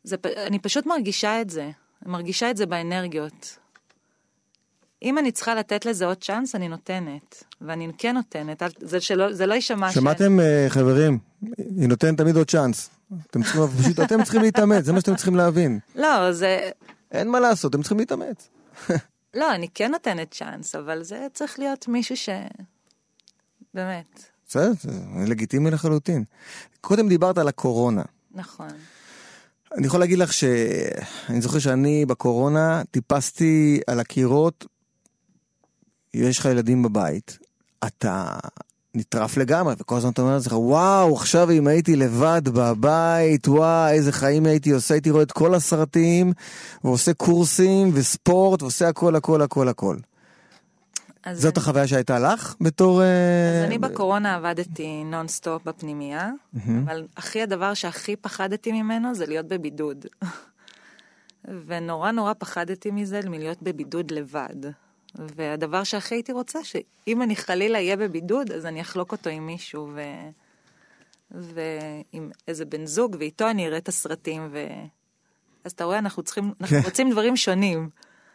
[0.03, 0.15] זה,
[0.47, 1.71] אני פשוט מרגישה את זה.
[2.05, 3.57] מרגישה את זה באנרגיות.
[5.05, 7.43] אם אני צריכה לתת לזה עוד צ'אנס, אני נותנת.
[7.61, 8.63] ואני כן נותנת.
[8.79, 9.93] זה, שלא, זה לא יישמע ש...
[9.93, 11.19] שמעתם, אה, חברים?
[11.57, 12.89] היא נותנת תמיד עוד צ'אנס.
[13.29, 15.79] אתם צריכים, פשוט, אתם צריכים להתאמץ, זה מה שאתם צריכים להבין.
[15.95, 16.69] לא, זה...
[17.11, 18.49] אין מה לעשות, אתם צריכים להתאמץ.
[19.33, 22.29] לא, אני כן נותנת צ'אנס, אבל זה צריך להיות מישהו ש...
[23.73, 24.91] באמת, בסדר, זה
[25.27, 26.23] לגיטימי לחלוטין.
[26.81, 28.03] קודם דיברת על הקורונה.
[28.31, 28.67] נכון.
[29.77, 34.65] אני יכול להגיד לך שאני זוכר שאני בקורונה טיפסתי על הקירות,
[36.15, 37.37] יש לך ילדים בבית,
[37.87, 38.25] אתה
[38.93, 44.11] נטרף לגמרי, וכל הזמן אתה אומר לעצמך, וואו, עכשיו אם הייתי לבד בבית, וואו, איזה
[44.11, 46.33] חיים הייתי עושה, הייתי רואה את כל הסרטים,
[46.83, 49.97] ועושה קורסים, וספורט, ועושה הכל, הכל, הכל, הכל.
[51.33, 53.01] זאת אני- החוויה שהייתה לך בתור...
[53.01, 53.07] אז
[53.61, 56.31] אה, אני בקורונה עבדתי נונסטופ בפנימייה,
[56.85, 60.05] אבל הכי הדבר שהכי פחדתי ממנו זה להיות בבידוד.
[61.67, 64.55] ונורא נורא פחדתי מזה, מלהיות בבידוד לבד.
[65.35, 69.89] והדבר שהכי הייתי רוצה, שאם אני חלילה אהיה בבידוד, אז אני אחלוק אותו עם מישהו,
[69.95, 70.01] ו...
[71.31, 74.67] ועם איזה בן זוג, ואיתו אני אראה את הסרטים, ו...
[75.63, 76.85] אז אתה רואה, אנחנו צריכים, אנחנו כן.
[76.85, 77.89] רוצים דברים שונים,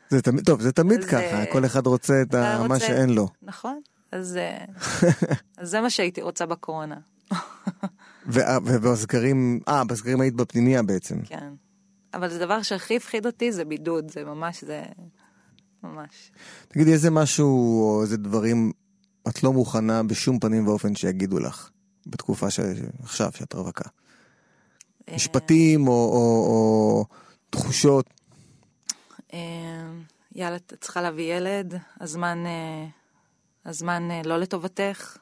[0.08, 2.86] זה תמיד, טוב, זה תמיד אז, ככה, אה, כל אחד רוצה את ה- מה רוצה-
[2.86, 3.28] שאין לו.
[3.42, 3.80] נכון?
[4.12, 4.64] אז, אה,
[5.58, 6.96] אז זה מה שהייתי רוצה בקורונה,
[8.26, 11.22] ובסגרים, אה, בסגרים היית בפנימייה בעצם.
[11.24, 11.52] כן.
[12.14, 14.82] אבל זה דבר שהכי הפחיד אותי זה בידוד, זה ממש, זה...
[15.84, 16.32] ממש.
[16.68, 18.72] תגידי, איזה משהו או איזה דברים
[19.28, 21.70] את לא מוכנה בשום פנים ואופן שיגידו לך
[22.06, 22.60] בתקופה ש...
[23.02, 23.88] עכשיו, שאת רווקה?
[25.08, 27.04] אה, משפטים או, או, או
[27.50, 28.10] תחושות?
[29.32, 29.38] אה,
[30.34, 32.86] יאללה, את צריכה להביא ילד, הזמן, אה,
[33.64, 35.16] הזמן לא לטובתך,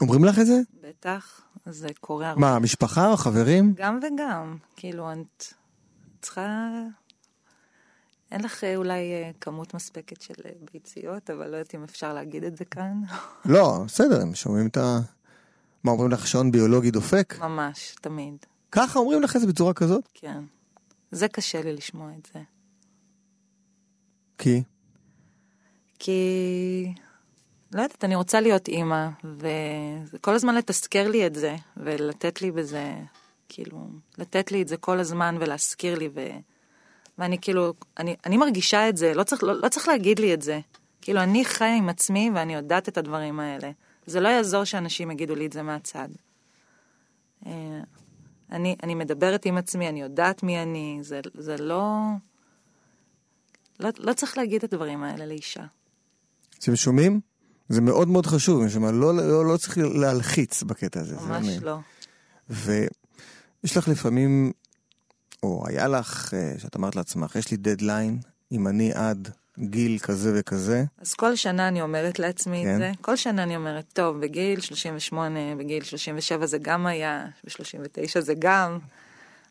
[0.00, 0.60] אומרים לך את זה?
[0.82, 2.40] בטח, זה קורה הרבה.
[2.40, 3.74] מה, משפחה או חברים?
[3.76, 5.44] גם וגם, כאילו, את
[6.20, 6.68] צריכה...
[8.32, 12.14] אין לך אה, אולי אה, כמות מספקת של אה, ביציות, אבל לא יודעת אם אפשר
[12.14, 13.02] להגיד את זה כאן.
[13.54, 15.00] לא, בסדר, הם שומעים את ה...
[15.84, 17.34] מה, אומרים לך שעון ביולוגי דופק?
[17.40, 18.34] ממש, תמיד,
[18.72, 20.08] ככה אומרים לך את זה בצורה כזאת?
[20.14, 20.44] כן.
[21.10, 22.40] זה קשה לי לשמוע את זה.
[24.38, 24.62] כי?
[25.98, 26.94] כי...
[27.72, 29.08] לא יודעת, אני רוצה להיות אימא,
[30.12, 32.94] וכל הזמן לתזכר לי את זה, ולתת לי בזה,
[33.48, 36.20] כאילו, לתת לי את זה כל הזמן ולהזכיר לי, ו...
[37.18, 40.42] ואני כאילו, אני, אני מרגישה את זה, לא צריך, לא, לא צריך להגיד לי את
[40.42, 40.60] זה.
[41.00, 43.70] כאילו, אני חיה עם עצמי ואני יודעת את הדברים האלה.
[44.06, 46.08] זה לא יעזור שאנשים יגידו לי את זה מהצד.
[47.46, 47.80] אה,
[48.52, 51.92] אני, אני מדברת עם עצמי, אני יודעת מי אני, זה, זה לא...
[53.80, 55.64] לא, לא צריך להגיד את הדברים האלה לאישה.
[56.58, 57.20] אתם שומעים?
[57.68, 61.16] זה מאוד מאוד חשוב, משום מה, לא, לא, לא צריך להלחיץ בקטע הזה.
[61.16, 61.46] זה ממש.
[61.62, 61.78] לא.
[62.50, 64.52] ויש לך לפעמים,
[65.42, 68.18] או היה לך, אה, שאת אמרת לעצמך, יש לי דדליין,
[68.52, 69.28] אם אני עד
[69.58, 72.72] גיל כזה וכזה, אז כל שנה אני אומרת לעצמי כן.
[72.72, 72.92] את זה.
[73.00, 78.78] כל שנה אני אומרת, טוב, בגיל 38, בגיל 37 זה גם היה, ב-39 זה גם.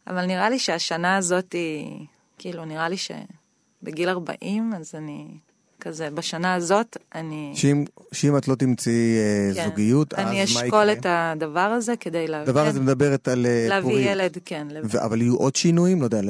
[0.07, 2.05] אבל נראה לי שהשנה הזאת היא,
[2.37, 5.27] כאילו, נראה לי שבגיל 40, אז אני
[5.81, 7.51] כזה, בשנה הזאת אני...
[7.55, 10.61] שאם, שאם את לא תמצאי אה, כן, זוגיות, אז מה אני יקרה?
[10.63, 12.49] אשקול את הדבר הזה כדי להביא...
[12.49, 14.11] הדבר הזה מדברת על אה, להביא פוריות.
[14.11, 14.67] ילד, כן.
[14.71, 16.21] לב- ו- אבל יהיו עוד שינויים, לא יודע,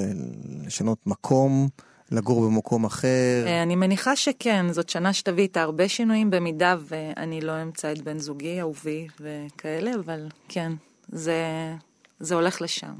[0.66, 1.68] לשנות מקום,
[2.12, 3.08] לגור במקום אחר.
[3.46, 8.02] אה, אני מניחה שכן, זאת שנה שתביא איתה הרבה שינויים, במידה ואני לא אמצא את
[8.02, 10.72] בן זוגי, אהובי וכאלה, אבל כן,
[11.12, 11.36] זה,
[12.20, 12.94] זה הולך לשם.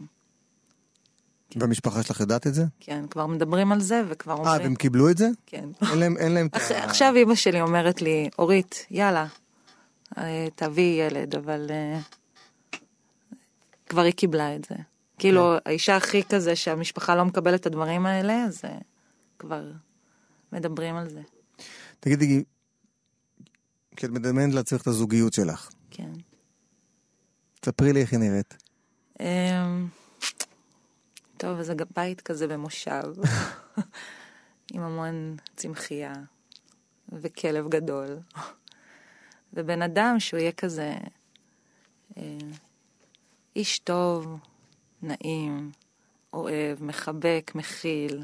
[1.56, 2.66] והמשפחה שלך יודעת את זה?
[2.80, 5.30] כן, כבר מדברים על זה וכבר אה, אומרים, והם קיבלו את זה?
[5.46, 5.70] כן.
[5.92, 6.72] אין להם, אין להם אח-.
[6.72, 9.28] עכשיו אימא שלי אומרת לי, אורית, יאללה,
[10.18, 12.00] אה, תביאי ילד, אבל אה,
[13.90, 14.76] כבר היא קיבלה את זה.
[15.18, 18.78] כאילו, האישה הכי כזה שהמשפחה לא מקבלת את הדברים האלה, אז אה,
[19.40, 19.72] כבר
[20.54, 21.22] מדברים על זה,
[22.00, 22.44] תגידי,
[23.96, 26.12] כי את מדמיינת לעצמך את הזוגיות שלך, כן.
[27.66, 28.58] ספרי לי איך היא נראית.
[29.20, 29.88] אמ,
[31.42, 33.04] טוב, אז הג- בית כזה במושב,
[34.74, 36.14] עם המון צמחייה,
[37.10, 38.20] וכלב גדול.
[39.54, 40.94] ובן אדם שהוא יהיה כזה
[42.18, 42.38] אה,
[43.56, 44.38] איש טוב,
[45.02, 45.72] נעים,
[46.34, 48.24] אוהב, מחבק, מכיל,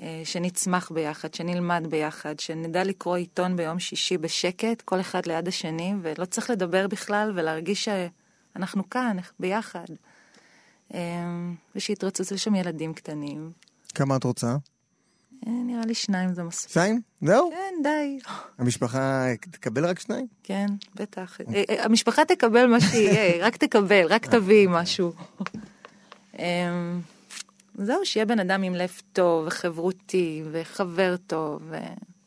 [0.00, 5.94] אה, שנצמח ביחד, שנלמד ביחד, שנדע לקרוא עיתון ביום שישי בשקט, כל אחד ליד השני,
[6.02, 9.86] ולא צריך לדבר בכלל ולהרגיש שאנחנו כאן, ביחד.
[10.94, 11.00] אה,
[11.76, 13.50] ושיתרוצצו שם ילדים קטנים.
[13.94, 14.56] כמה את רוצה?
[15.46, 16.72] אה, נראה לי שניים זה מספיק.
[16.72, 17.00] שניים?
[17.22, 17.50] זהו?
[17.50, 18.18] כן, די.
[18.58, 20.26] המשפחה תקבל רק שניים?
[20.42, 21.38] כן, בטח.
[21.68, 23.14] המשפחה תקבל מה שיהיה,
[23.46, 25.12] רק תקבל, רק תביאי משהו.
[27.74, 31.62] זהו, שיהיה בן אדם עם לב טוב וחברותי וחבר טוב,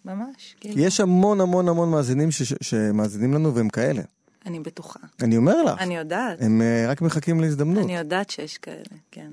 [0.06, 0.56] וממש.
[0.60, 0.80] כאילו.
[0.82, 4.01] יש המון המון המון מאזינים ש- שמאזינים לנו והם כאלה.
[4.45, 4.99] אני בטוחה.
[5.21, 5.81] אני אומר לך.
[5.81, 6.41] אני יודעת.
[6.41, 7.86] הם uh, רק מחכים להזדמנות.
[7.86, 9.31] אני יודעת שיש כאלה, כן.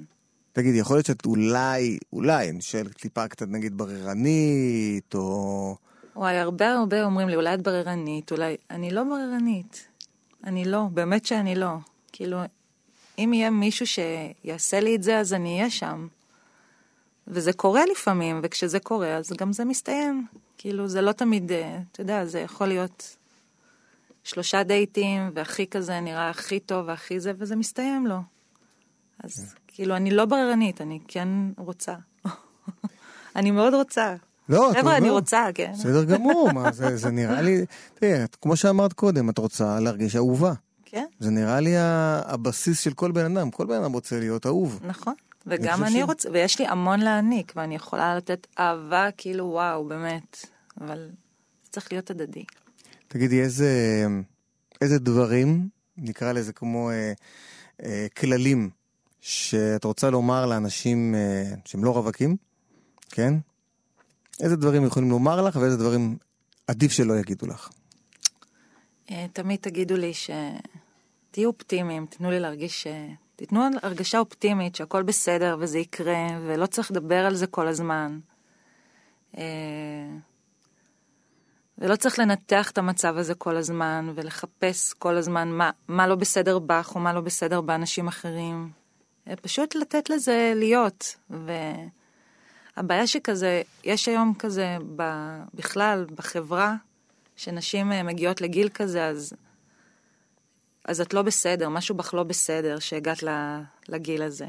[0.52, 5.76] תגידי, יכול להיות שאת אולי, אולי, אני שואל טיפה קצת נגיד בררנית, או...
[6.16, 8.56] וואי, הרבה הרבה אומרים לי, אולי את בררנית, אולי...
[8.70, 9.86] אני לא בררנית.
[10.44, 11.72] אני לא, באמת שאני לא.
[12.12, 12.38] כאילו,
[13.18, 16.06] אם יהיה מישהו שיעשה לי את זה, אז אני אהיה שם.
[17.26, 20.26] וזה קורה לפעמים, וכשזה קורה, אז גם זה מסתיים.
[20.58, 23.16] כאילו, זה לא תמיד, אה, אתה יודע, זה יכול להיות
[24.24, 28.18] שלושה דייטים, והכי כזה נראה הכי טוב והכי זה, וזה מסתיים לו.
[29.24, 31.94] אז כאילו, אני לא בררנית, אני כן רוצה.
[33.36, 34.14] אני מאוד רוצה.
[34.48, 35.72] לא, את חבר'ה, אני רוצה, כן.
[35.74, 37.64] בסדר גמור, מה, זה, זה נראה לי,
[37.98, 40.52] תראה, כמו שאמרת קודם, את רוצה להרגיש אהובה.
[40.84, 41.06] כן.
[41.18, 44.80] זה נראה לי הבסיס של כל בן אדם, כל בן אדם רוצה להיות אהוב.
[44.84, 45.14] נכון,
[45.46, 50.46] וגם אני, אני רוצה, ויש לי המון להעניק, ואני יכולה לתת אהבה, כאילו וואו, באמת,
[50.80, 51.08] אבל
[51.64, 52.44] זה צריך להיות הדדי.
[53.12, 54.06] תגידי, איזה,
[54.80, 57.12] איזה דברים, נקרא לזה כמו אה,
[57.82, 58.70] אה, כללים,
[59.20, 62.36] שאת רוצה לומר לאנשים אה, שהם לא רווקים,
[63.10, 63.34] כן?
[64.40, 66.16] איזה דברים יכולים לומר לך ואיזה דברים
[66.66, 67.70] עדיף שלא יגידו לך?
[69.10, 70.30] אה, תמיד תגידו לי ש...
[71.30, 72.86] תהיו אופטימיים, תנו לי להרגיש ש...
[73.36, 78.18] תיתנו הרגשה אופטימית שהכל בסדר וזה יקרה, ולא צריך לדבר על זה כל הזמן.
[81.82, 86.14] אה, ולא צריך לנתח את המצב הזה כל הזמן, ולחפש כל הזמן מה, מה לא
[86.14, 88.70] בסדר בך או מה לא בסדר באנשים אחרים.
[89.28, 91.16] אה, פשוט לתת לזה להיות.
[92.76, 94.76] והבעיה שכזה, יש היום כזה
[95.54, 96.74] בכלל, בחברה,
[97.36, 99.32] שנשים מגיעות לגיל כזה, אז...
[100.84, 103.24] אז את לא בסדר, משהו בך לא בסדר שהגעת
[103.88, 104.46] לגיל הזה.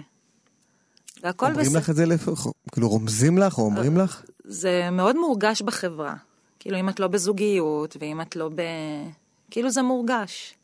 [1.23, 1.59] והכל בסדר.
[1.59, 2.53] אומרים לך את זה לפחות?
[2.71, 4.23] כאילו רומזים לך או אומרים לך?
[4.43, 6.15] זה מאוד מורגש בחברה.
[6.63, 8.61] כאילו אם את לא בזוגיות ואם את לא ב...
[9.51, 10.55] כאילו זה מורגש.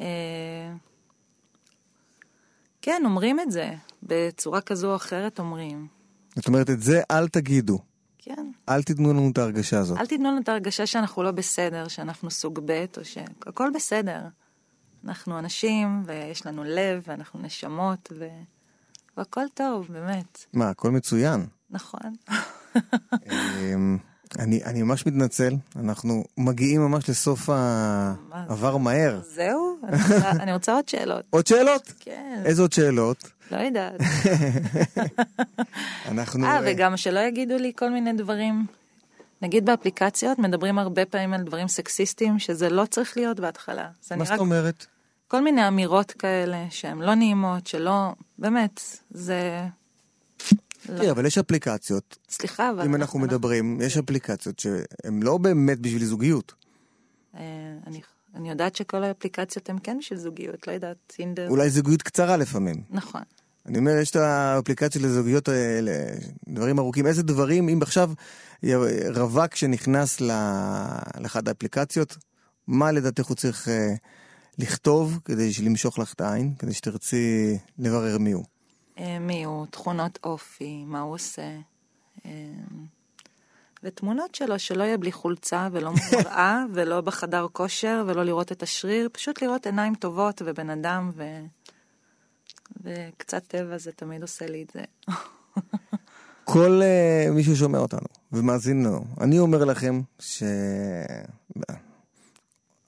[0.00, 0.72] אה,
[2.82, 3.74] כן, אומרים את זה.
[4.02, 5.86] בצורה כזו או אחרת אומרים.
[6.36, 7.78] זאת אומרת, את זה אל תגידו.
[8.18, 8.50] כן.
[8.68, 9.98] אל תיתנו לנו את ההרגשה הזאת.
[9.98, 14.20] אל תיתנו לנו את ההרגשה שאנחנו לא בסדר, שאנחנו סוג ב' או שהכל בסדר.
[15.04, 18.28] אנחנו אנשים, ויש לנו לב, ואנחנו נשמות, ו...
[19.16, 20.46] והכל טוב, באמת.
[20.52, 21.46] מה, הכל מצוין.
[21.70, 22.14] נכון.
[24.38, 27.50] אני, אני ממש מתנצל, אנחנו מגיעים ממש לסוף
[28.32, 29.20] העבר מהר.
[29.34, 29.78] זהו?
[29.88, 31.24] אני רוצה, אני רוצה עוד שאלות.
[31.30, 31.92] עוד שאלות?
[32.00, 32.42] כן.
[32.44, 33.30] איזה עוד שאלות?
[33.50, 34.00] לא יודעת.
[36.10, 36.46] אנחנו...
[36.46, 38.66] אה, וגם שלא יגידו לי כל מיני דברים.
[39.42, 43.88] נגיד באפליקציות מדברים הרבה פעמים על דברים סקסיסטיים, שזה לא צריך להיות בהתחלה.
[44.16, 44.86] מה זאת אומרת?
[45.28, 49.66] כל מיני אמירות כאלה שהן לא נעימות, שלא, באמת, זה...
[50.86, 52.18] תראה, אבל יש אפליקציות.
[52.28, 52.84] סליחה, אבל...
[52.84, 56.54] אם אנחנו מדברים, יש אפליקציות שהן לא באמת בשביל זוגיות.
[57.36, 57.42] אה,
[58.36, 61.48] אני יודעת שכל האפליקציות הן כן בשביל זוגיות, לא יודעת, טינדר.
[61.48, 62.82] אולי זוגיות קצרה לפעמים.
[62.90, 63.22] נכון.
[63.66, 65.92] אני אומר, יש את האפליקציות לזוגיות האלה,
[66.48, 67.06] דברים ארוכים.
[67.06, 68.10] איזה דברים, אם עכשיו
[69.14, 70.20] רווק שנכנס
[71.20, 72.16] לאחד האפליקציות,
[72.66, 73.94] מה לדעתך הוא צריך אה,
[74.58, 78.44] לכתוב כדי למשוך לך את העין, כדי שתרצי לברר מי הוא?
[78.98, 81.58] אה, מי הוא, תכונות אופי, מה הוא עושה.
[82.26, 82.30] אה,
[83.82, 89.08] ותמונות שלו, שלא יהיה בלי חולצה ולא מראה ולא בחדר כושר ולא לראות את השריר,
[89.12, 91.24] פשוט לראות עיניים טובות ובן אדם ו...
[92.84, 94.82] וקצת טבע זה תמיד עושה לי את זה.
[96.44, 100.42] כל uh, מי ששומע אותנו ומאזין לנו, אני אומר לכם ש...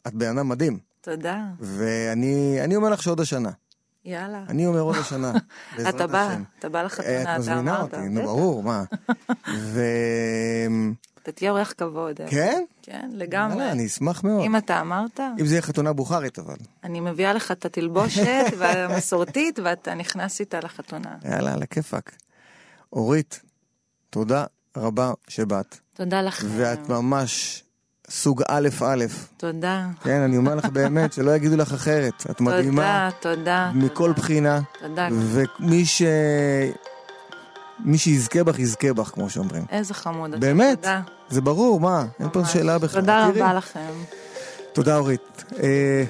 [0.06, 0.78] את בן אדם מדהים.
[1.00, 1.44] תודה.
[1.60, 3.50] ואני אומר לך שעוד השנה.
[4.04, 4.44] יאללה.
[4.48, 5.32] אני אומר עוד השנה,
[5.88, 7.34] אתה בא, אתה בא לחתונה, אתה אמרת.
[7.34, 8.84] את מזמינה אותי, נו ברור, מה.
[9.72, 9.80] ו...
[11.22, 12.20] אתה תהיה אורח כבוד.
[12.20, 12.26] אה?
[12.30, 12.64] כן?
[12.82, 13.70] כן, לגמרי.
[13.70, 14.44] אני אשמח מאוד.
[14.44, 15.20] אם אתה אמרת.
[15.40, 16.56] אם זה יהיה חתונה בוכרית אבל.
[16.84, 21.16] אני מביאה לך את התלבושת והמסורתית ואתה נכנס איתה לחתונה.
[21.24, 22.16] יאללה, על הכיפאק.
[22.92, 23.40] אורית,
[24.10, 24.44] תודה
[24.76, 25.76] רבה שבאת.
[25.94, 26.46] תודה לכם.
[26.56, 27.64] ואת ממש
[28.10, 29.04] סוג א' א'.
[29.36, 29.86] תודה.
[30.02, 32.26] כן, אני אומר לך באמת, שלא יגידו לך אחרת.
[32.30, 33.08] את מדהימה.
[33.20, 33.70] תודה, תודה.
[33.74, 34.12] מכל תודה.
[34.12, 34.60] בחינה.
[34.80, 35.08] תודה.
[35.12, 36.02] ומי ש...
[37.84, 39.64] מי שיזכה בך, יזכה בך, כמו שאומרים.
[39.70, 40.40] איזה חמוד אתה.
[40.40, 40.78] באמת?
[40.78, 41.00] תודה.
[41.30, 42.04] זה ברור, מה?
[42.20, 42.52] אין פה ממש.
[42.52, 43.00] שאלה בכלל.
[43.00, 43.42] תודה תראי.
[43.42, 43.90] רבה לכם.
[44.72, 45.44] תודה, אורית.
[45.62, 46.04] אה,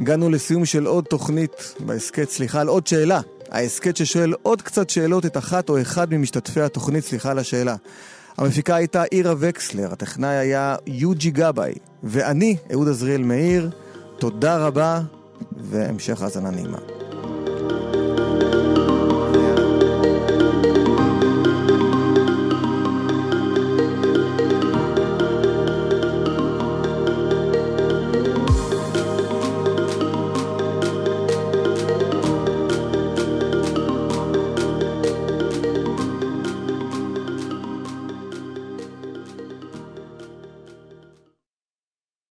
[0.00, 3.20] הגענו לסיום של עוד תוכנית בהסכת, סליחה על עוד שאלה.
[3.50, 7.76] ההסכת ששואל עוד קצת שאלות את אחת או אחד ממשתתפי התוכנית, סליחה על השאלה.
[8.40, 11.72] המפיקה הייתה אירה וקסלר, הטכנאי היה יוג'י גבאי,
[12.02, 13.70] ואני, אהוד עזריאל מאיר,
[14.18, 15.00] תודה רבה,
[15.56, 16.99] והמשך האזנה נעימה.